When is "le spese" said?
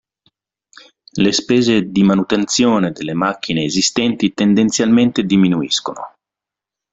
1.23-1.91